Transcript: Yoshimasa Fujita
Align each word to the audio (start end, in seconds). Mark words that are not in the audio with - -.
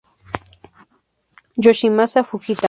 Yoshimasa 1.63 2.23
Fujita 2.27 2.59